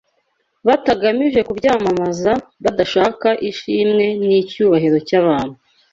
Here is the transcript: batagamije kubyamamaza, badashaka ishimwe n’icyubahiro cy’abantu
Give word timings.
batagamije 0.67 1.39
kubyamamaza, 1.47 2.31
badashaka 2.63 3.27
ishimwe 3.49 4.05
n’icyubahiro 4.25 4.97
cy’abantu 5.07 5.55